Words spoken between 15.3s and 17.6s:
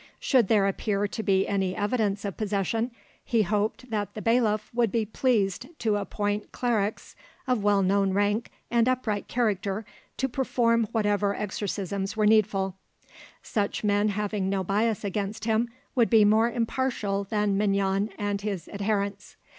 him would be more impartial than